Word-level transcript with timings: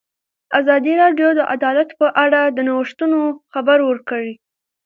ازادي 0.59 0.93
راډیو 1.01 1.29
د 1.35 1.41
عدالت 1.55 1.89
په 1.99 2.07
اړه 2.23 2.41
د 2.55 2.57
نوښتونو 2.67 3.19
خبر 3.53 3.77
ورکړی. 3.89 4.31